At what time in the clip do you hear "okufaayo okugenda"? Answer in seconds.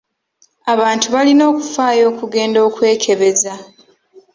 1.51-2.59